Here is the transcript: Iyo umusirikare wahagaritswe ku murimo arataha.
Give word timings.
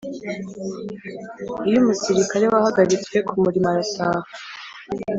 Iyo 1.67 1.77
umusirikare 1.83 2.45
wahagaritswe 2.53 3.17
ku 3.27 3.35
murimo 3.43 3.67
arataha. 3.73 4.27